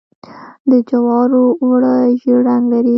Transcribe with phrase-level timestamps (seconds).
[0.69, 2.89] د جوارو اوړه ژیړ رنګ لري.